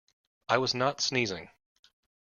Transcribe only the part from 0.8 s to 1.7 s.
sneezing.